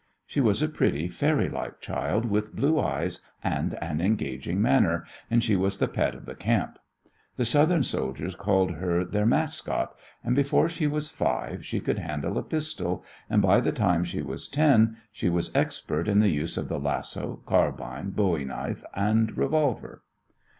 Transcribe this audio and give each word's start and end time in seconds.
She 0.25 0.41
was 0.41 0.63
a 0.63 0.67
pretty, 0.67 1.07
fairy 1.07 1.47
like 1.47 1.79
child, 1.79 2.25
with 2.25 2.55
blue 2.55 2.79
eyes 2.79 3.21
and 3.43 3.75
an 3.83 4.01
engaging 4.01 4.59
manner, 4.59 5.05
and 5.29 5.43
she 5.43 5.55
was 5.55 5.77
the 5.77 5.87
pet 5.87 6.15
of 6.15 6.25
the 6.25 6.33
camp. 6.33 6.79
The 7.37 7.45
Southern 7.45 7.83
soldiers 7.83 8.35
called 8.35 8.71
her 8.71 9.05
their 9.05 9.27
mascot, 9.27 9.95
and 10.23 10.35
before 10.35 10.69
she 10.69 10.87
was 10.87 11.11
five 11.11 11.63
she 11.63 11.79
could 11.79 11.99
handle 11.99 12.39
a 12.39 12.43
pistol, 12.43 13.05
and 13.29 13.43
by 13.43 13.59
the 13.59 13.71
time 13.71 14.03
she 14.03 14.23
was 14.23 14.49
ten 14.49 14.97
she 15.11 15.29
was 15.29 15.55
expert 15.55 16.07
in 16.07 16.19
the 16.19 16.29
use 16.31 16.57
of 16.57 16.67
the 16.67 16.79
lasso, 16.79 17.43
carbine, 17.45 18.09
bowie 18.09 18.45
knife, 18.45 18.83
and 18.95 19.37
revolver. 19.37 20.01